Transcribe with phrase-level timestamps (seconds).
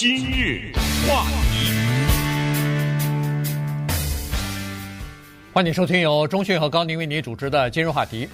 [0.00, 0.72] 今日
[1.06, 1.74] 话题，
[5.52, 8.26] 欢迎收听由中讯和高宁为您主持的今日话题。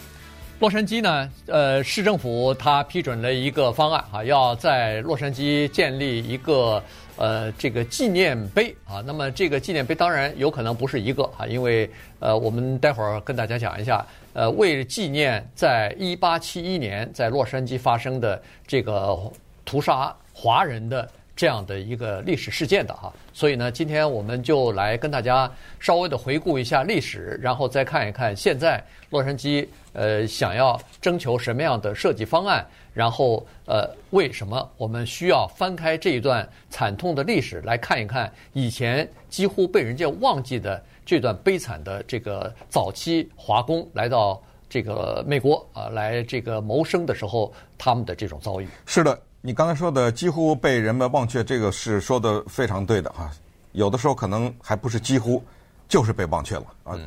[0.60, 6.80] 洛杉矶呢，呃，市政府他批准了一个方案啊，要在洛杉矶建立一个
[7.16, 9.02] 呃这个纪念碑啊。
[9.04, 11.90] 那么这个纪念碑当然有可能不是一个啊，因为
[12.20, 19.18] 呃，我们待会儿跟大家讲一下，呃，为纪念在一八七一年在洛杉矶发生的这个
[19.64, 21.10] 屠杀华人的。
[21.36, 25.48] 这样的一个历史事件的哈，所以呢，今天我们就来跟大家
[25.78, 48.66] 稍微的回顾一下历史，然后再看一看现在洛杉矶呃想要征求什么样的设计方案，然后呃为什么我们需要翻开这一段惨痛的历史来看一看以前几乎被人家忘记的这段悲惨的这个早期华工来到这个美国啊来这个谋生的时候他们的这种遭遇。
[48.86, 49.20] 是的。
[49.46, 53.30] 你刚才说的几乎被人们忘却，这个是说的非常对的哈。
[53.70, 55.40] 有的时候可能还不是几乎，
[55.88, 56.98] 就是被忘却了啊。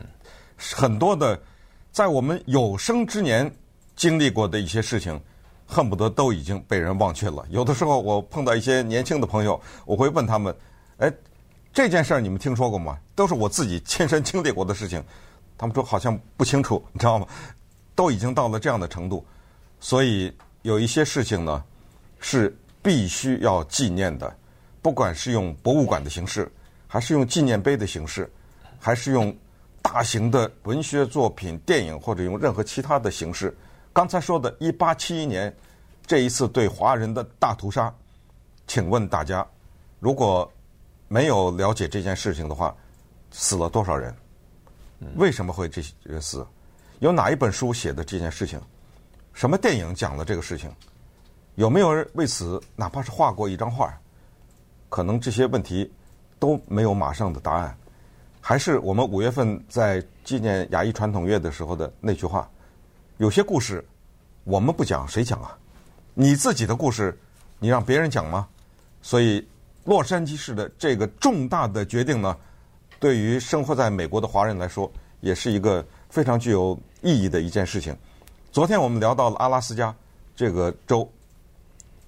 [0.55, 1.38] 很多的
[1.91, 3.53] 在我们有生之年
[3.94, 5.19] 经历过的一些事情，
[5.67, 7.45] 恨不得都已经被人忘却了。
[7.49, 10.55] 有的时候我碰到一些年轻的朋友，我会问他们
[10.95, 11.11] ：“哎，
[11.73, 15.03] 这件事儿你们听说过吗？”都是我自己亲身经历过的事情。
[15.58, 17.27] 他们说好像不清楚，你知道吗？
[17.95, 19.25] 都已经到了这样的程度，
[19.81, 21.61] 所以有一些事情呢。
[22.20, 24.36] 是必须要纪念的，
[24.81, 26.52] 不管是用博物馆的形式，
[26.88, 28.31] 还是用纪念碑的形式，
[28.80, 29.36] 还是用
[29.81, 33.56] 大型的文学作品、电影，或者用任何其他的形式。
[33.94, 35.56] 刚才说的1871年
[36.06, 37.94] 这一次对华人的大屠杀，
[38.67, 39.45] 请问大家，
[40.00, 40.50] 如果
[41.08, 42.76] 没有了解这件事情的话，
[43.31, 44.14] 死了多少人？
[45.16, 46.45] 为什么会这些人死？
[47.00, 48.59] 有哪一本书写的这件事情？
[49.33, 50.70] 什么电影讲了这个事情？
[51.59, 53.93] 有没有人为此哪怕是画过一张画？
[54.88, 55.91] 可能这些问题
[56.39, 57.77] 都没有马上的答案。
[58.39, 62.49] 还是我们五月份在纪念亚裔传统月的时候的那句话：
[63.17, 63.86] 有些故事
[64.45, 65.58] 我们不讲，谁讲啊？
[66.14, 67.19] 你自己的故事，
[67.59, 68.48] 你让别人讲吗？
[69.02, 69.45] 所以，
[69.83, 72.37] 洛杉矶市的这个重大的决定呢，
[73.02, 77.93] 对于生活在美国的华人来说，也是一个非常具有意义的一件事情。
[78.49, 79.93] 昨天我们聊到了阿拉斯加
[80.37, 81.05] 这个州。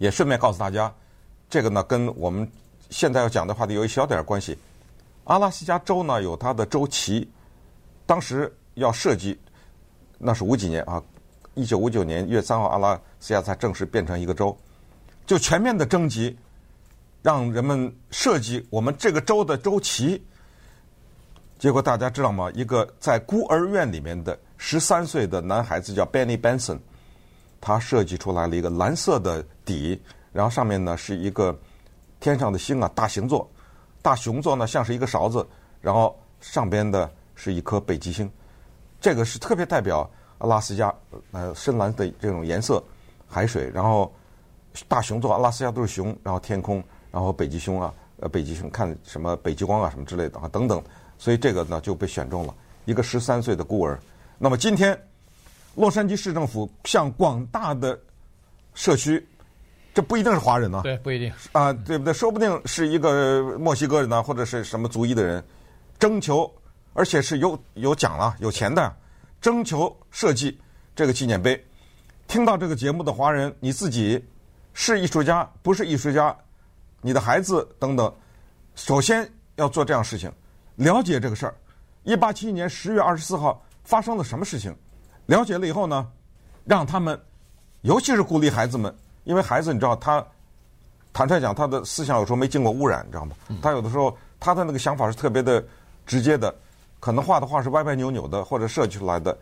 [0.02, 0.92] 也顺便告诉大家，
[1.48, 2.52] 这个呢跟我们
[2.90, 4.58] 现在要讲的话题有一小点关系。
[5.26, 7.30] 阿拉斯加州呢有它的州旗，
[8.08, 9.40] 当时要设计，
[10.18, 11.00] 那是五几年啊，
[11.54, 14.58] 一九五九年一月三号，阿拉斯加才正式变成一个州，
[15.28, 16.36] 就全面的征集，
[17.22, 20.20] 让人们设计我们这个州的州旗。
[21.60, 22.50] 结果大家知道吗？
[22.56, 26.80] 一个在孤儿院里面的十三岁的男孩子叫 Benny Benson。
[27.64, 30.02] 他设计出来了一个蓝色的底，
[30.32, 31.58] 然后上面呢是一个
[32.20, 33.50] 天上的星啊，大熊座，
[34.02, 35.46] 大熊座呢像是一个勺子，
[35.80, 38.30] 然后上边的是一颗北极星，
[39.00, 40.94] 这个是特别代表阿拉斯加
[41.32, 42.84] 呃深蓝的这种颜色
[43.28, 44.12] 海水，然后
[44.88, 50.84] 大熊座阿拉斯加都是熊，然后天空，然后北极熊啊呃北极熊看什么北极光啊什么之类的啊等等，
[51.18, 52.54] 所以这个呢就被选中了
[52.86, 54.00] 一个十三岁的孤儿。
[54.38, 55.00] 那么今天。
[55.74, 57.98] 洛杉矶市政府向广大的
[58.74, 59.26] 社区，
[59.94, 62.14] 这不一定是华人呢，对，不一定啊，对不对？
[62.14, 65.44] 说不定是一个墨西哥人呢，或者是什么族裔的人，
[66.00, 66.50] 征求，
[66.94, 68.96] 而且是有有奖了、有钱的，
[69.42, 70.58] 征求设计
[70.96, 71.62] 这个纪念碑。
[72.28, 74.24] 听到这个节目的华人，你自己
[74.74, 76.34] 是艺术家，不是艺术家，
[77.02, 78.14] 你的孩子等等，
[78.76, 80.32] 首先要做这样事情，
[80.76, 81.56] 了解这个事儿。
[82.04, 84.74] 一八七一年十月二十四号发生了什么事情？
[85.26, 86.08] 了解了以后呢，
[86.64, 87.20] 让他们，
[87.82, 90.26] 尤其是鼓励孩子们，因为孩子你知道他，
[91.14, 93.36] 坦率讲，他的思想有时候没经过污染，你知道吗？
[93.62, 95.64] 他有的时候他的那个想法是特别的
[96.06, 96.54] 直接的，
[97.00, 99.38] 可能画的画是歪歪扭扭的或者设计出来的，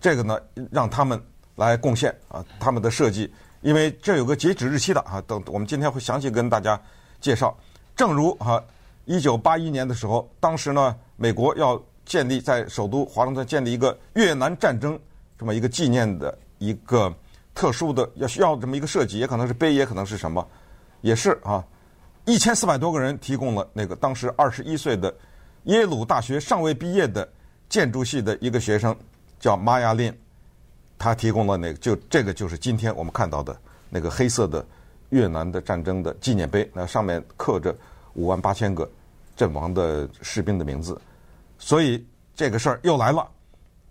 [0.00, 0.38] 这个呢，
[0.70, 1.20] 让他们
[1.56, 6.80] 来贡献啊，他们的设计，因为这有个截止日期的啊，等我们今天会详细跟大家
[7.20, 7.56] 介绍。
[7.96, 8.62] 正如啊，
[9.04, 11.80] 一九八一年的时候，当时呢，美国要。
[12.06, 14.98] 建立在首都华盛顿建立一个越南战争
[15.38, 17.14] 这么一个纪念的一个
[17.54, 20.46] 特殊的要需要这么一个设计，也可能是碑，也可能是什么，
[21.00, 21.64] 也是啊，
[22.24, 25.14] 一千四百多个人提供了那个当时二十一岁的
[25.64, 27.28] 耶鲁大学尚未毕业的
[27.68, 28.96] 建筑系的一个学生
[29.38, 30.16] 叫玛雅琳，
[30.98, 33.56] 他提供了那个就这个就是今天我们看到的
[33.88, 34.64] 那个黑色的
[35.10, 37.74] 越南的战争的纪念碑，那上面刻着
[38.14, 38.88] 五万八千个
[39.36, 41.00] 阵亡的士兵的名字。
[41.58, 43.28] 所以这个事儿又来了，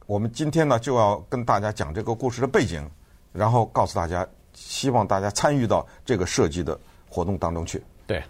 [0.06, 2.90] 我们今天呢就要跟大家讲这个故事的背景，
[3.32, 6.78] 然后告诉大家，希望大家参与到这个设计的
[7.10, 7.82] 活动当中去。
[8.08, 8.22] 对，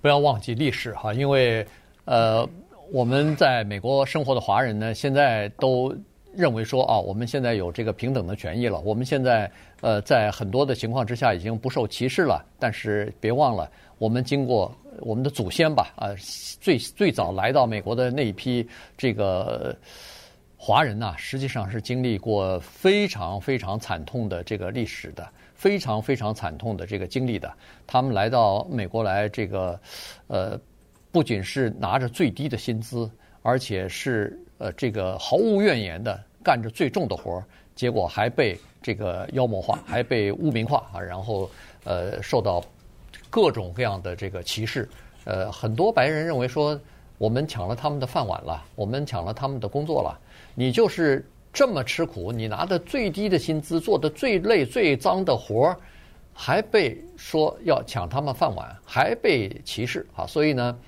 [0.00, 1.66] 不要忘记历史哈，因为
[2.04, 2.48] 呃，
[2.90, 5.94] 我们在美国生活的华人呢，现在都
[6.34, 9.50] 认为说啊，我们现在有这个平等的权益了，我们现在
[9.80, 12.44] 呃，在很多的情况之下已经不受歧视了。
[12.58, 16.08] 但是别忘了，我们经过我们的祖先吧，啊，
[16.60, 18.66] 最最早来到美国的那一批
[18.96, 19.76] 这个
[20.62, 25.26] 华人呐，实际上是经历过非常非常惨痛的这个历史的。
[25.54, 27.52] 非常非常惨痛的这个经历的，
[27.86, 29.78] 他们来到美国来，这个
[30.26, 30.58] 呃，
[31.12, 33.10] 不仅是拿着最低的薪资，
[33.42, 41.50] 而且是呃这个毫无怨言的干着最重的活儿，结果还被这个妖魔化，还被污名化啊，然后
[41.84, 42.64] 呃受到
[43.28, 44.88] 各种各样的这个歧视。
[45.24, 46.80] 呃，很多白人认为说，
[47.20, 50.18] 我们抢了他们的饭碗了，我们抢了他们的工作了，
[50.54, 51.22] 你就是。
[51.52, 55.76] 这么吃苦，你拿的最低的薪资，做的最累、最脏的活儿，
[56.32, 60.24] 还被说要抢他们饭碗，还被歧视啊！
[60.24, 60.78] 所以呢，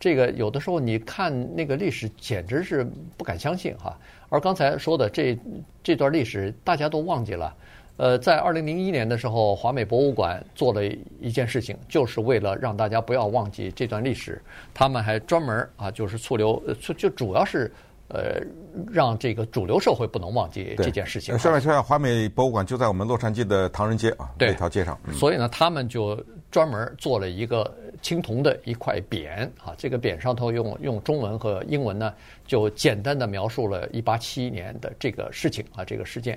[0.00, 2.84] 这个有的时候你看那个历史，简直是
[3.16, 3.96] 不敢相信哈。
[4.28, 5.38] 而刚才说的这
[5.80, 7.54] 这段历史，大家都忘记了。
[8.00, 10.86] 呃，在二零零一年的时候，华美博物馆做了
[11.20, 14.40] 一件事情，就是为了让大家不要忘记这段历史，
[14.72, 16.62] 他们还专门啊，就是促流，
[16.96, 17.70] 就主要是。
[18.12, 18.42] 呃，
[18.90, 21.38] 让这个主流社会不能忘记这件事情。
[21.38, 24.98] 顺便说一下，华美博物馆就在我们洛杉矶的唐人街啊，这条街上。
[25.06, 26.20] 嗯、所以呢，他们就
[26.50, 32.12] 专门做了一个青铜的一块匾啊，这个匾上头用用中文和英文呢，
[32.48, 36.36] 就简单的描述了一八七一年的这个事情啊，这个事件。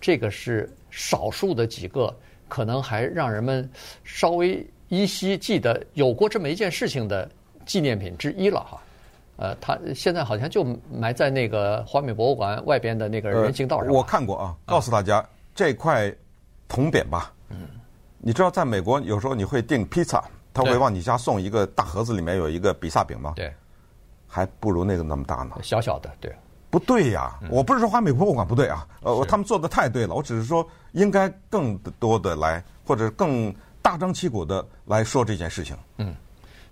[0.00, 2.14] 这个是少数的几个
[2.48, 3.68] 可能还让人们
[4.04, 7.28] 稍微依稀记得有过这么一件事情的
[7.66, 8.80] 纪念品之一了哈。
[9.36, 13.86] 呃，他现在好像就埋在那个华美博物馆外边的那个人行道上。
[13.86, 13.92] 呃。
[13.92, 16.12] 我看过啊，告诉大家，啊、这块
[16.66, 17.68] 铜匾吧，嗯，
[18.18, 23.34] 你知道在美国有时候你会订披萨，他会往你家送一个大盒子，里面有一个比萨饼吗？
[23.36, 23.52] 对，
[24.26, 25.56] 还不如那个那么大呢。
[25.62, 26.34] 小小的，对。
[26.70, 35.76] 不对呀，我不是说华美博物馆不对啊，呃，他们做的太对了，我只是说应该更多的来，或者更大张旗鼓的来说这件事情。
[35.96, 36.14] 嗯。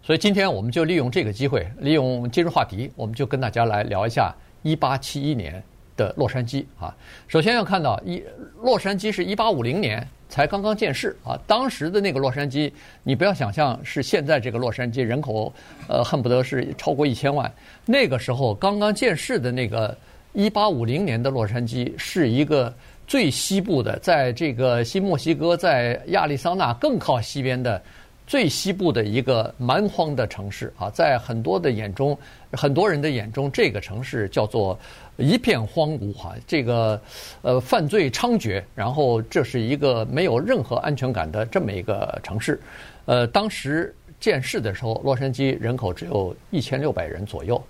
[0.02, 4.32] 所以今天我们就利用这个机会，利用今日话题，我们就跟大家来聊一下
[4.62, 5.60] 一八七一年
[5.96, 6.94] 的洛杉矶啊。
[7.26, 8.22] 首先要看到一
[8.62, 12.70] 洛杉矶是一八五零年才刚刚建市啊，当时的那个洛杉矶，
[13.02, 15.52] 你不要想象是现在这个洛杉矶人口
[15.88, 17.50] 呃恨不得是超过一千万，
[17.84, 19.96] 那个时候刚刚建市的那个
[20.32, 22.74] 一八五零年的洛杉矶是一个
[23.06, 27.80] 最西部的，在这个新墨西哥，在亚利桑那更靠西边的。
[28.26, 32.18] 最西部的一个蛮荒的城市啊，在很多的眼中，
[32.50, 34.76] 很多人的眼中，这个城市叫做
[35.16, 36.34] 一片荒芜哈。
[36.46, 37.00] 这个
[37.42, 42.60] 呃，犯罪猖獗，然后这是一个没有任何安全感的这么一个城市。
[43.04, 47.62] 呃，当时建市的时候，洛杉矶人口只有一千六百人左右。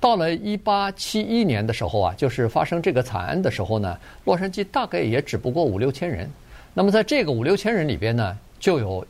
[0.00, 6.30] 到了一八七一年的时候啊，就是发生这个惨案的时候呢，洛杉矶大概也只不过五六千人。
[6.74, 9.06] 那么在这个五六千人里边呢，就有。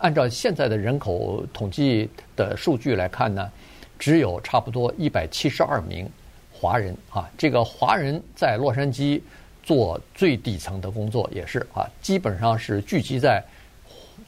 [0.00, 3.50] 按照现在的人口统计的数据来看呢，
[3.98, 6.08] 只有差不多一百七十二名
[6.58, 7.30] 华人啊。
[7.38, 9.20] 这个华人在洛杉矶
[9.62, 13.42] 做最底层的工作也是啊，基本上是聚集在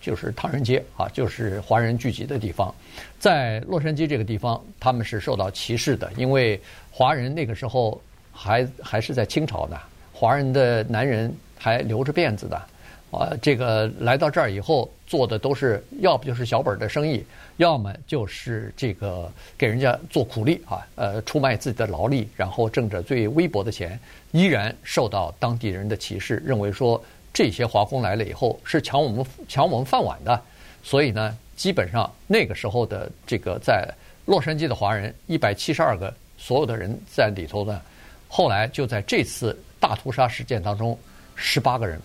[0.00, 2.73] 就是唐人街啊，就是华人聚集的地方。
[3.19, 6.60] 在洛杉矶这个地方，他们是受到歧视的，因为
[6.91, 8.01] 华人那个时候
[8.32, 9.77] 还还是在清朝呢，
[10.13, 12.63] 华人的男人还留着辫子的。
[13.10, 17.24] 啊，这个来到这儿以后做的都是，要不就是小本的生意，
[17.56, 23.98] 要么就是这个给人家做苦力啊，呃，出卖自己的劳力，然后挣着最微薄的钱，
[24.31, 27.02] 依然受到当地人的歧视，认为说
[27.32, 30.40] 这些华工来了以后是抢我们抢我们饭碗的，
[30.84, 33.93] 所以呢，基本上那个时候的这个在
[34.24, 37.82] 洛杉矶的华人一百七十二个所有的人在里头呢，
[38.29, 40.96] 后来就在这次大屠杀事件当中，
[41.34, 42.00] 十八个人。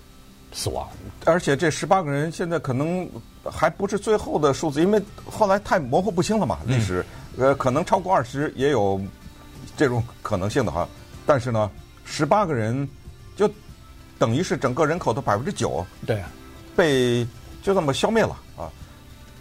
[0.58, 0.88] 死亡，
[1.26, 3.08] 而且这十八个人现在可能
[3.44, 6.60] 还不是最后的数字，因为后来太模糊不清了嘛。
[6.66, 7.06] 历史，
[7.38, 9.00] 呃，可能超过二十也有
[9.76, 10.88] 这种可能性的哈。
[11.26, 11.70] 但是呢，
[12.06, 12.88] 十八个人
[13.36, 13.52] 就
[14.18, 16.24] 等于是整个人口的百分之九，对，
[16.74, 17.28] 被
[17.62, 18.72] 就这么消灭了啊。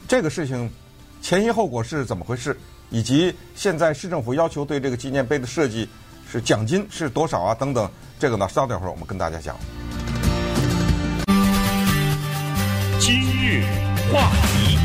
[0.08, 0.68] 这个事情
[1.22, 2.58] 前因后果是怎么回事，
[2.90, 5.88] 以及现在市政府要求对这个纪念碑的设计
[6.28, 9.56] 是奖金是多少啊等等，这个呢，稍等会儿我们跟大家讲。
[14.12, 14.78] 话题，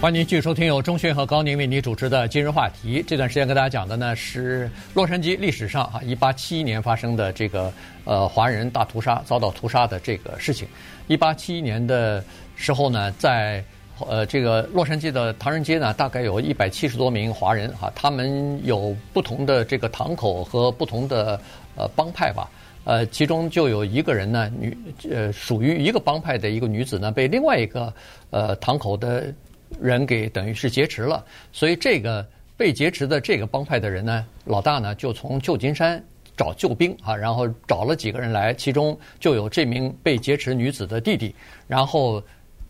[0.00, 3.02] 欢迎您继续收听由钟迅和高宁为您主持的《今日话题》。
[3.06, 7.72] 这段时间跟大家讲的呢是洛杉矶历史上啊，一八七一年发生的这个
[8.04, 10.66] 呃华人大屠杀遭到屠杀的这个事情。
[11.06, 12.24] 一八七一年的
[12.56, 13.64] 时候呢，在
[14.08, 21.40] 呃，这个洛杉矶的唐人街呢，大概有一百七十多名华人哈，他们有不同的这个堂口和不同的
[21.76, 22.50] 呃帮派吧。
[22.84, 24.76] 呃，其中就有一个人呢，女
[25.08, 27.94] 呃属于一个帮派的一个女子呢，被另外一个
[28.30, 29.32] 呃堂口的
[29.80, 31.24] 人给等于是劫持了。
[31.52, 36.02] 所以这个被劫持的这个帮派的人呢，老大呢就从旧金山
[36.36, 41.32] 找救兵啊，然后找了几个人来，其中就有这名被劫持女子的弟弟，
[41.68, 42.20] 然后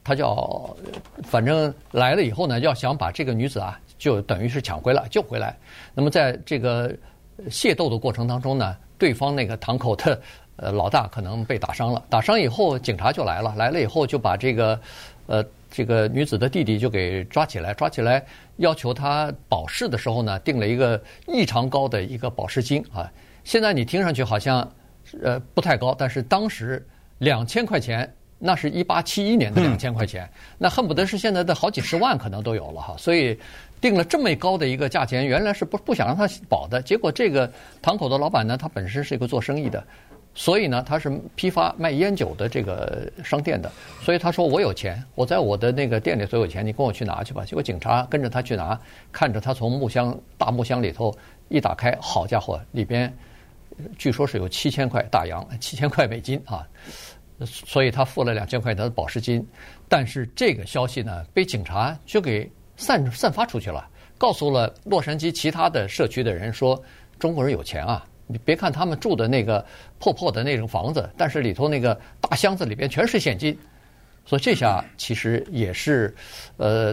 [0.05, 0.77] 他叫
[1.23, 5.57] 反正来了以后呢，要想把这个女子啊，就等于是抢回来救回来。
[5.95, 6.95] 那么在这个
[7.49, 8.77] 械斗的过程当中呢。
[9.03, 10.21] 对方那个堂口的
[10.55, 14.81] 呃老大可能被打伤了，打伤以后警察就来了，来了以后就把这个
[15.27, 18.25] 呃这个女子的弟弟就给抓起来，抓起来
[18.59, 23.11] 要求他保释的时候呢，定了一个异常高的一个保释金啊。
[23.43, 24.73] 现在你听上去好像
[25.21, 26.87] 呃不太高，但是当时
[27.19, 28.09] 两千块钱，
[28.45, 33.39] 那是一八七一年的两千块钱，那恨不得是现在的好几十万可能都有了哈，所以。
[33.83, 37.51] 定了这么高的一个价钱，原来是不不想让他保的，结果这个
[37.83, 39.83] 堂口的老板呢，他本身是一个做生意的，
[40.37, 43.69] 所以呢，他是批发卖烟酒的这个商店的，
[44.01, 47.45] 所以他说我有钱，我在我的那个店里所有钱，你跟我去拿去吧。
[47.45, 48.81] 结果警察跟着他去拿，
[49.11, 51.13] 看着他从木箱大木箱里头
[51.49, 53.13] 一打开，好家伙，里边
[53.99, 56.65] 据说是有七千块大洋，七千块美金啊，
[57.47, 59.47] 所以他付了两千块钱的保释金，
[59.89, 62.51] 但是这个消息呢，被警察就给。
[62.75, 66.83] 散散发出去了，告诉了洛杉矶其他的社区的人说，
[67.19, 68.05] 中国人有钱啊！
[68.27, 69.65] 你别看他们住的那个
[69.99, 73.57] 破破的那种房子，但是里头那个大箱子里边全是现金。
[74.25, 76.13] 所以这下其实也是，
[76.57, 76.93] 呃，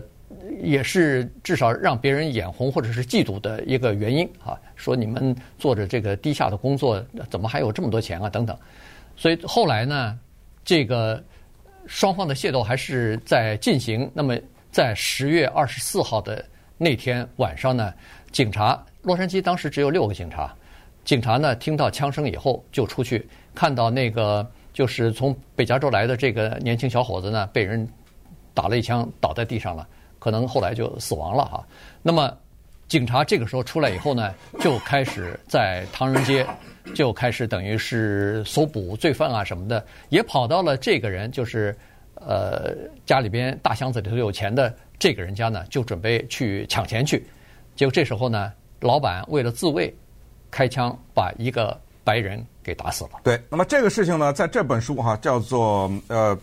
[0.61, 4.59] 也是至少让别人眼红或者是嫉妒的一个原因啊。
[4.75, 8.29] 说你们做着这个低下的工作，怎么还有这么多钱啊？
[8.29, 8.55] 等等。
[9.15, 10.19] 所以后来呢，
[10.69, 11.23] 这个
[11.87, 14.11] 双方的械斗还是在进行。
[14.13, 14.37] 那么。
[14.71, 16.45] 在十月二十四号的
[16.77, 17.91] 那天晚上呢，
[18.31, 20.55] 警察洛杉矶当时只有六个警察，
[21.03, 27.83] 警察呢听到枪声以后就出去，看到那个就是从北加州来的这个年轻小伙子呢被人
[28.53, 29.87] 打了一枪倒在地上了，
[30.19, 31.67] 可能后来就死亡了哈。
[32.03, 32.31] 那么
[32.89, 36.45] 警察这个时候出来以后呢，就开始在唐人街
[36.93, 41.73] 就开始等于是搜捕罪犯啊什么的，也跑到了这个人就是。
[42.21, 47.25] 呃，家里边大箱子里头有钱的这个人家呢，就准备去抢钱去。
[47.77, 49.95] 结果这时候呢，老板为了自卫，
[50.51, 53.11] 开枪把一个白人给打死了。
[53.23, 56.35] 对，那么这个事情呢，在这本书哈叫做呃《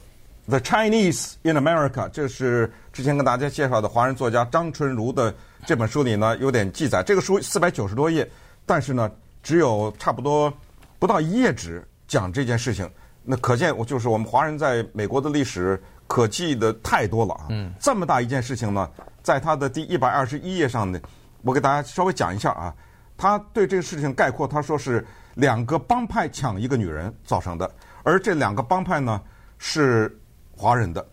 [0.48, 5.34] The Chinese in America》，这是之前跟大家介绍的华人作家张纯如的
[5.66, 7.02] 这本书里呢有点记载。
[7.02, 8.26] 这个书四百九十多页，
[8.64, 9.11] 但是呢，
[9.42, 10.52] 只有差不多
[11.00, 12.88] 不到一页纸讲这件事情。
[13.25, 17.46] 那可见，我就是我们华人在美国的历史可记的太多了啊！
[17.49, 18.88] 嗯，这么大一件事情呢，
[19.25, 21.00] 在他的第一百二十一页上呢，
[21.42, 22.73] 我给大家稍微讲一下啊。
[23.16, 25.04] 他对这个事情概括，他说是
[25.35, 27.68] 两个帮派抢一个女人造成的，
[28.04, 29.20] 而这两个帮派呢
[29.58, 30.16] 是
[30.56, 31.04] 华人的。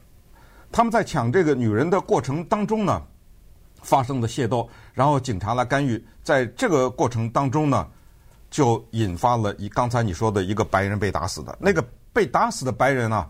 [0.71, 3.01] 他们在抢这个女人的过程当中呢，
[3.83, 7.87] 发生的械斗，然后警察来干预，在这个过程当中呢，
[8.49, 11.85] 就引发了一刚才你说的一个白人被打死的那个。
[12.13, 13.27] 被打死的白人啊，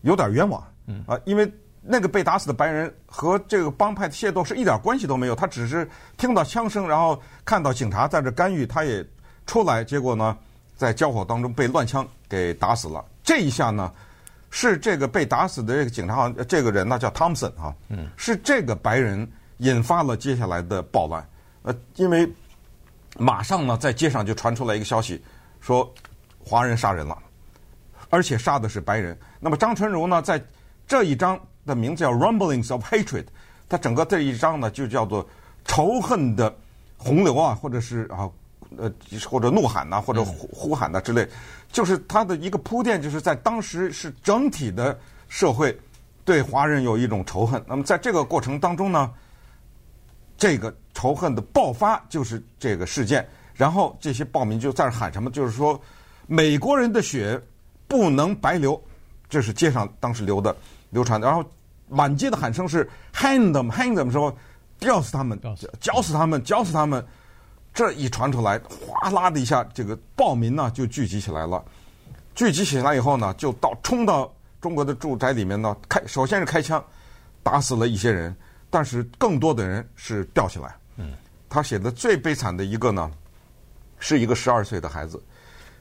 [0.00, 0.60] 有点冤枉，
[1.06, 1.48] 啊，因为
[1.80, 9.06] 那个被打死的白人和这个帮派的械斗是一点关系都没有，他只是听到枪声，然后看到警察在这干预，他也
[9.46, 10.36] 出来，结果呢，
[10.76, 13.04] 在交火当中被乱枪给打死了。
[13.22, 13.92] 这一下呢，
[14.50, 17.72] 是这个被打死的这个警察，这个人呢叫汤姆森啊，
[18.16, 21.26] 是这个白人引发了接下来的暴乱，
[21.62, 22.28] 呃，因为
[23.18, 25.22] 马上呢在街上就传出来一个消息，
[25.60, 25.92] 说
[26.44, 27.16] 华人杀人了。
[28.10, 29.18] 而且杀的是白人。
[29.40, 30.40] 那么张纯如呢，在
[30.86, 33.24] 这一章的名字叫《Rumblings of Hatred》，
[33.68, 35.26] 他整个这一章呢就叫做
[35.64, 36.54] 仇恨的
[36.96, 38.30] 洪流啊，或者是啊
[38.76, 38.92] 呃
[39.28, 41.28] 或者怒喊呐、啊，或者呼呼喊呐、啊、之类，
[41.72, 44.96] 就是他的一个铺垫，就是在当时是整体的
[45.28, 45.76] 社会
[46.24, 47.60] 对华人有一种仇恨。
[47.66, 49.12] 那么在这个过程当中呢，
[50.36, 55.80] 这个仇恨的爆发就是这个事件，然后这些暴民就在那喊什么，就是说
[56.26, 57.40] 美国人的血。
[57.86, 58.82] 不能白流，
[59.28, 60.56] 这是街上当时流的
[60.88, 61.44] 流传的，然后
[61.86, 64.34] 满街的喊声是 “hang them, hang them”，说
[64.78, 65.38] 吊死他们，
[65.78, 67.06] 绞死他们，绞死他们。
[67.74, 71.62] 这一传出来，哗啦的一下，这个暴民呢就聚集起来了。
[72.34, 76.82] 聚集起来以后呢，就到冲到中国的住宅里面呢，开首先是开枪，
[77.42, 78.34] 打死了一些人，
[78.74, 80.74] 但是更多的人是吊起来。
[80.96, 81.12] 嗯，
[81.48, 83.08] 他写的最悲惨的一个呢，
[84.00, 85.22] 是一个十二岁的孩子。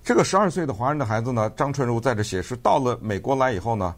[0.04, 3.96] 这个十二岁的华人的孩子呢，张纯如在这写，是到了美国来以后呢，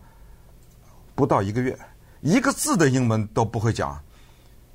[1.14, 1.78] 不到一个月，
[2.22, 4.02] 一个字的英文都不会讲，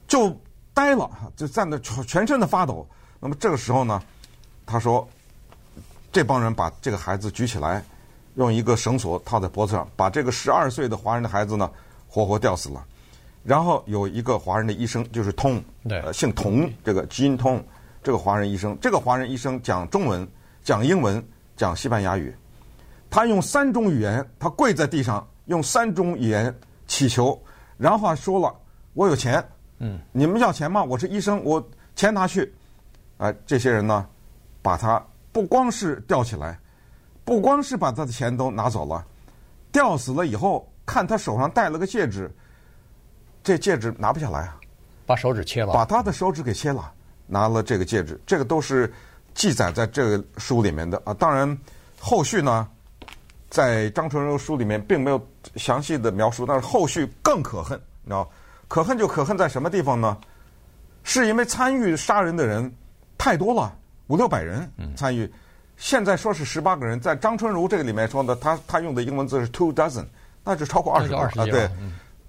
[0.06, 0.38] 就
[0.74, 2.86] 呆了，就站那全全身的发抖。
[3.20, 4.02] 那么这个时候呢，
[4.66, 5.08] 他说，
[6.12, 7.82] 这帮人把这个孩子举起来，
[8.34, 11.70] 用一个绳索套在脖子上，把这个十二岁的华人的孩子呢
[12.06, 12.84] 活活吊死了。
[13.42, 17.64] 然后有一个华人的医生，就是通，呃，姓童，这个基因通，
[18.02, 20.28] 这个华人医生，这个华人医生讲中文、
[20.62, 21.22] 讲英文、
[21.56, 22.34] 讲西班牙语，
[23.08, 26.54] 他用三种语言，他跪在地上用三种语言
[26.86, 27.40] 祈求，
[27.78, 28.54] 然后说了
[28.92, 29.42] ：“我有钱，
[29.78, 30.84] 嗯，你们要钱吗？
[30.84, 31.66] 我是医生，我
[31.96, 32.52] 钱拿去。”
[33.16, 34.06] 哎，这些人呢，
[34.60, 36.58] 把他不光是吊起来，
[37.24, 39.02] 不光是把他的钱都拿走了，
[39.72, 42.30] 吊死了以后，看他手上戴了个戒指。
[43.42, 44.56] 这戒指拿不下来啊，
[45.06, 46.92] 把手指切了，把他的手指给切了，
[47.26, 48.92] 拿了这个戒指，这个都是
[49.34, 51.14] 记载在这个书里面的啊。
[51.14, 51.58] 当然，
[51.98, 52.68] 后续呢，
[53.48, 58.28] 在张纯柔书里面并没有详细的描述，但是后续更可恨，你知道？
[58.68, 60.16] 可恨就可恨在什么地方呢？
[61.02, 62.72] 是因为参与杀人的人
[63.16, 63.74] 太多了，
[64.08, 65.28] 五六百人参与，
[65.76, 70.04] 现在说是十八个人，在张纯如这个里面说的，他他用的英文字是 two dozen，
[70.44, 71.68] 那就超过二十个啊，对。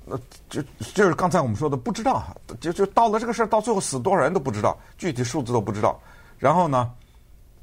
[0.06, 0.62] 呃，就
[0.94, 6.00] 就是刚才我们说的，不知道，就就到了这个事儿，到最后死多少人都不知道，具体数字都不知道。
[6.40, 6.92] 然后呢，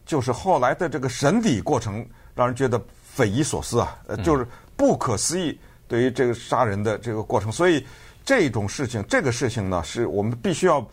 [0.07, 5.59] 就是后来的这个审理过程，让人觉得匪夷所思啊，呃，就是不可思议。
[5.89, 7.85] 对于这个杀人的这个过程，所以
[8.25, 10.87] 这种事情，这个事情呢，是我们必须要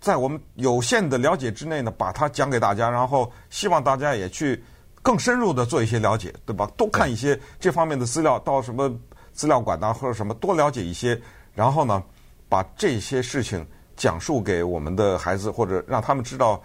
[0.00, 4.64] 在我们有限的了解之内呢，把它讲给大家，然后希望大家也去
[5.02, 6.66] 更深入的做一些了解，对吧？
[6.78, 8.90] 多看一些这方面的资料，到什么。
[9.36, 11.16] 资料馆呐，或者什么，多了解一些，
[11.54, 12.02] 然后呢，
[12.48, 13.64] 把这些事情
[13.94, 16.60] 讲述给我们的孩子，或者让他们知道。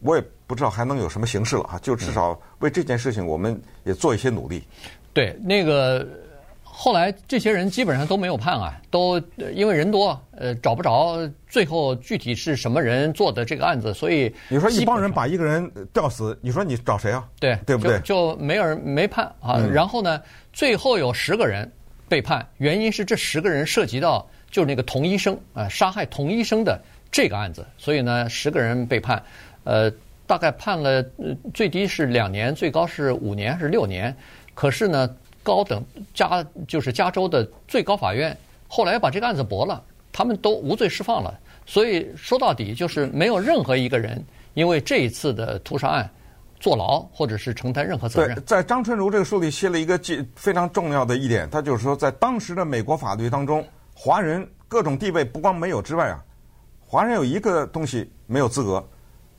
[0.00, 4.62] 我也不知道还能有什么形式了哈，就至少为这件事情，我们也做一些努力。
[5.14, 6.06] 对，那个
[6.62, 9.18] 后来这些人基本上都没有判啊，都
[9.54, 17.26] 因为人多，呃，找不着最后具体是什么人做的这个案子，所以你说一帮人把一个人吊死，你说你找谁啊？
[17.40, 17.98] 对，对不对？
[18.00, 19.54] 就，就没有人没判啊。
[19.56, 20.20] 嗯、然后呢，
[20.52, 21.72] 最后有十个人。
[22.14, 29.20] 被判，原因是这十个人涉及到就是那个童医生啊，杀害童医生的这个案子，所以呢，十个人被判，
[29.64, 29.90] 呃，
[30.24, 31.04] 大概判了
[31.52, 34.14] 最低是两年，最高是五年还是六年。
[34.54, 38.36] 可是呢，高等加就是加州的最高法院
[38.68, 41.36] 后来把这个案子驳了，他们都无罪释放了。
[41.66, 46.08] 所以说到底就是没有任何一个人因为这一次的屠杀案。
[46.64, 48.34] 坐牢，或者是承担任何责任。
[48.36, 50.00] 对，在张春如这个书里写了一个
[50.34, 53.62] 非常重要的一点，他就是说，在当时的美国法律当中，
[53.94, 56.24] 华人各种地位不光没有之外啊，
[56.80, 58.82] 华人有一个东西没有资格，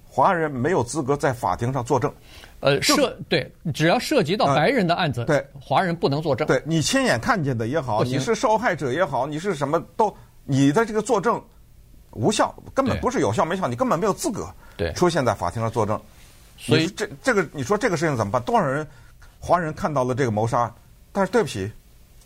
[0.08, 2.14] 华人没有资格在法庭上作证。
[2.60, 6.46] 呃，涉对，只要涉及到白人的案子，对，华人不能作证。
[6.46, 11.44] 对，你亲眼看见的也好，你是受害者也好，你是什么都，你的这个作证
[12.12, 16.00] 无效，根本不是有效没效，你根本没有资格对出现在法庭上作证。
[16.58, 18.42] 所以这这个你说这个事情怎么办？
[18.44, 18.88] 多少人
[19.40, 20.74] 华人看到了这个谋杀，
[21.12, 21.70] 但是对不起，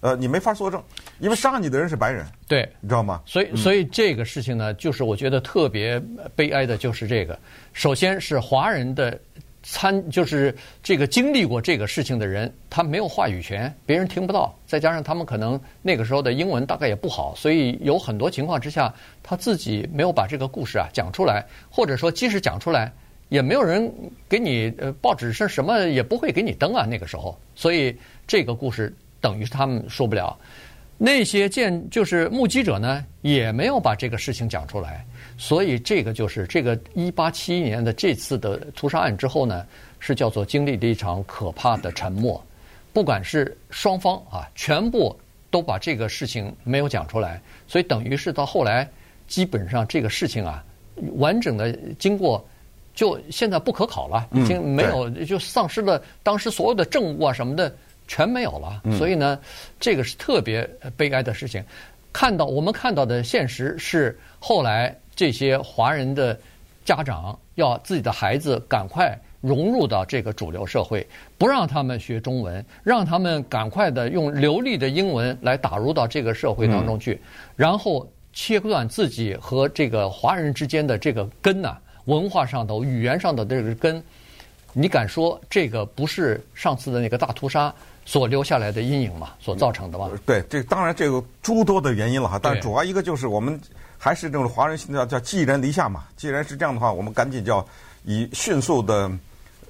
[0.01, 0.81] 呃，你没法作证，
[1.19, 3.21] 因为杀你的人是白人，对，你知道吗？
[3.25, 6.01] 所以所以这个事情呢，就是我觉得特别
[6.35, 7.37] 悲哀的，就是这个。
[7.73, 9.19] 首先是华人的
[9.63, 14.55] 参，就是这个经历过这个事情的人，他没有话语权，别人听不到。
[14.65, 22.93] 再加上他们可能那个时候的英文大概也不好，所以有很多情况之下，他自己没有把这个故事啊讲出来，或者说即使讲出来。
[23.29, 23.91] 也没有人
[24.27, 27.95] 给你呃，报纸上什么也不会给你登啊，那个时候，所以
[28.27, 30.37] 这个故事等于是他们说不了。
[30.97, 35.05] 那些见就是目击者呢，也没有把这个事情讲出来，
[35.37, 39.65] 所以这个就是这个一八七一年的这次的屠杀案之后呢，
[39.99, 42.43] 是叫做经历了一场可怕的沉默。
[42.91, 45.17] 不管是双方啊，全部
[45.51, 48.89] 都把这个事情没有讲出来，所以等于是到后来，
[49.27, 50.65] 基本上这个事情啊，
[51.13, 52.43] 完整的经过。
[52.99, 57.73] 就现在不可考了，已经没有，就丧失了当时所有的证物啊什么的，
[58.09, 58.81] 全没有了。
[58.97, 59.39] 所以呢，
[59.79, 61.63] 这个是特别悲哀的事情。
[62.11, 66.37] 看到我们看到的现实是，后来这些华人的
[66.83, 71.07] 家长要自己的孩子赶快融入到这个主流社会，
[71.37, 77.17] 不让他们学中文，让他们赶快的用流利的英文来打入到这个社会当中去，
[77.55, 81.77] 然后切断自己和这个华人之间的这个根呐。
[82.05, 84.03] 文化上的、语言上的这个根，
[84.73, 87.73] 你敢说这个不是上次的那个大屠杀
[88.05, 89.33] 所留下来的阴影吗？
[89.39, 90.09] 所造成的吗？
[90.25, 93.59] 对，这当然这个诸多的原因了哈，但主要一个就是我们
[93.97, 96.05] 还是这种华人现在叫寄人篱下嘛。
[96.15, 97.65] 既然是这样的话，我们赶紧叫
[98.05, 99.11] 以迅速的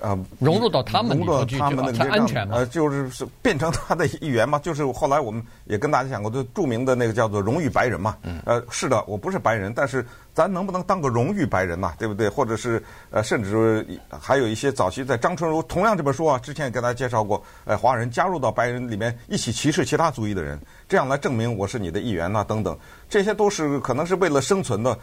[0.02, 2.58] 呃融入到他们融入到他们那个才安全嘛？
[2.58, 4.60] 呃，就是是变成他的一员嘛。
[4.60, 8.18] 就是后来我们也跟大家讲过，就著名的那个叫做荣誉白人嘛。
[8.24, 8.42] 嗯。
[8.46, 11.94] 呃，是的，我不是白人，但是咱能不能当个荣誉白人呐？
[12.00, 12.30] 对不对？
[12.30, 22.78] 或者是呃，甚至还有一些早期在张春如同样这本书啊，之前也跟大家介绍过，呃，华人加入到白人里面一起歧视其他族裔的人，这样来证明我是你的一员呐，等等，
[23.10, 24.98] 这些都是可能是为了生存的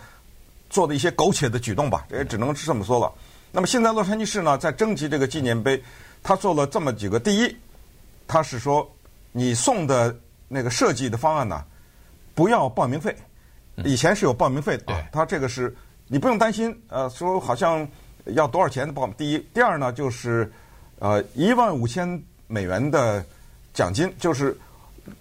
[0.71, 3.13] 做的一些苟且的举动吧，也只能是这么说了。
[3.57, 5.83] 那么现在洛杉矶市呢，在征集这个纪念碑，
[6.23, 7.19] 他做了这么几个。
[7.19, 7.57] 第一，
[8.29, 8.87] 他是说
[9.33, 10.15] 你送的
[10.47, 11.65] 那个设计的方案呢，
[12.35, 13.17] 不要报名费。
[13.83, 15.75] 以前是有报名费的，他这个是
[16.07, 16.79] 你不用担心。
[16.89, 17.89] 呃，说好像
[18.27, 19.17] 要多少钱的报名。
[19.17, 20.53] 第一，第二呢，就是
[20.99, 23.25] 呃一万五千美元的
[23.73, 24.55] 奖金，就是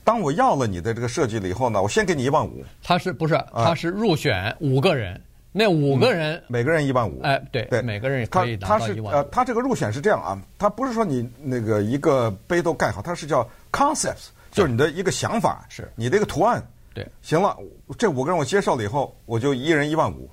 [0.04, 2.66] 当我要了你的这个设计了以后呢，我先给你一万五。
[2.84, 3.42] 他是不是？
[3.54, 5.22] 他是入选五个人。
[5.58, 7.22] 那五个人，每个人一万五。
[7.22, 9.10] 哎，对对，每个人也可以拿到一万五。
[9.10, 16.62] 他是呃，他这个入选是这样啊，他不是说你那个一个杯都盖好，他是叫 concepts，就是你的一个想法，是你的一个图案。
[16.94, 17.58] 对，行了，
[17.98, 20.30] 这五个人我接受了以后，我就一人一万五，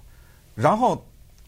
[0.57, 1.01] 然后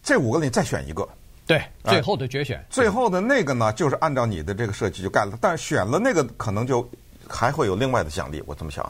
[0.04, 1.08] 这五个里你再选一个。
[1.44, 2.64] 对，最后的决选。
[2.70, 6.88] 最后的那个呢，就是按照你的这个设计就盖了，但选了那个可能就
[7.28, 8.88] 还会有另外的奖励，我这么想。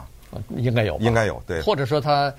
[0.57, 1.59] 应该有，应该有，对。
[1.63, 2.31] 或者说他。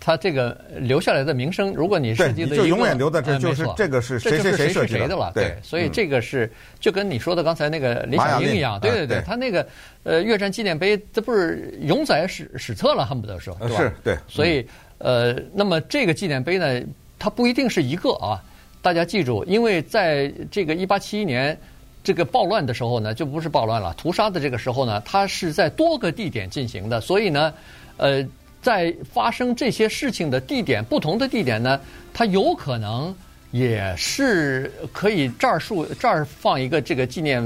[0.00, 5.32] 他这个留下来的名声，如果你设计的就永远留在这，就是这个是谁谁谁设计的了。
[5.34, 9.66] 对，所以这个是就跟你说的刚才那个李小英一样，对对对，他那个
[10.04, 13.76] 呃越战纪念碑，这不是永载史史册了，恨不得说，对吧？
[13.76, 14.16] 是，对。
[14.28, 14.64] 所以
[14.98, 16.80] 呃，那么这个纪念碑呢，
[17.18, 18.40] 它不一定是一个啊，
[18.80, 21.58] 大家记住，因为在这个一八七一年
[22.04, 27.52] 这个暴乱的时候呢，就不是暴乱了，屠杀的这个时候呢，它是在多个地点进行的，所以呢，
[27.96, 28.24] 呃。
[28.60, 31.80] 在发生这些事情的地点，不同的地点呢，
[32.12, 33.14] 它有可能
[33.50, 37.42] 也是可以这儿竖这儿放一个这个纪念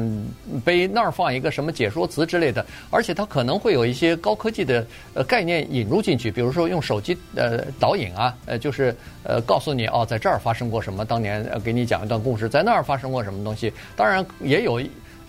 [0.64, 14.81] 碑，那儿放一个什么解说词之类的，而且它可能会有一些高科技的呃概念引入进去，比如说用手机呃导引啊，呃就是呃告诉你哦，在这儿发生过什么，当年给你讲一段故事，在那儿发生过什么东西，当然也有。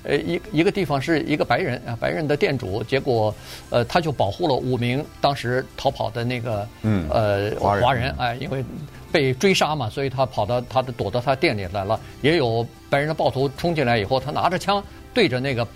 [0.03, 3.33] 呃，一一个地方是一个白人啊，白人的店主，结果，
[3.69, 8.63] 呃，他就保护了五名当时逃跑的那个，嗯，呃，华人，华人，哎，因为
[9.11, 11.99] 被追杀嘛，所以他跑到他的躲到他店里来了。
[12.21, 14.83] 也有白人的暴徒冲进来以后，他拿着枪
[15.13, 15.67] 对着那个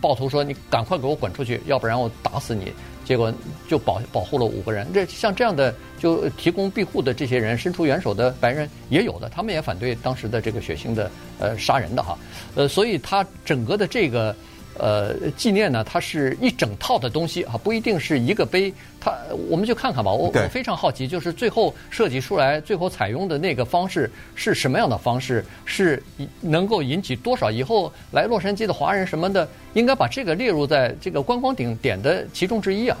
[0.00, 2.72] 暴徒说：“你赶快给我滚出去，要不然我打死你。”
[3.04, 3.30] 结果
[3.68, 4.86] 就保保护了五个人。
[4.94, 12.16] 这像这样的就提供庇护的这些人，伸出援手的白人也有的，他们也反对当时的这个血腥的呃杀人的哈，
[12.54, 14.34] 呃，所以他整个的这个
[14.78, 18.72] 呃纪念呢，它是一整套的东西啊，不一定是一个碑。
[19.00, 19.12] 它
[19.50, 26.02] 我们就看看吧，我我非常好奇，就是最后设计出来、最后采用的那个方式是什么样的方式，是
[26.40, 32.96] 能够引起多少以后来洛杉矶的华人什么的，应该把这个列入在这个观光顶点的其中之一啊。